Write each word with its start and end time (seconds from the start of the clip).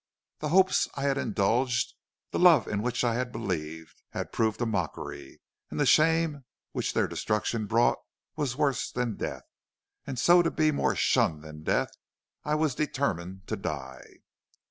The 0.39 0.49
hopes 0.49 0.87
I 0.95 1.03
had 1.03 1.19
indulged, 1.19 1.93
the 2.31 2.39
love 2.39 2.67
in 2.67 2.81
which 2.81 3.03
I 3.03 3.13
had 3.13 3.31
believed, 3.31 4.01
had 4.13 4.31
proved 4.31 4.59
a 4.59 4.65
mockery, 4.65 5.41
and 5.69 5.79
the 5.79 5.85
shame 5.85 6.43
which 6.71 6.93
their 6.95 7.07
destruction 7.07 7.67
brought 7.67 7.99
was 8.35 8.55
worse 8.55 8.89
than 8.91 9.15
death, 9.15 9.43
and 10.07 10.17
so 10.17 10.41
to 10.41 10.49
be 10.49 10.71
more 10.71 10.95
shunned 10.95 11.43
than 11.43 11.61
death. 11.61 11.91
I 12.43 12.55
was 12.55 12.73
determined 12.73 13.45
to 13.45 13.55
die. 13.55 14.21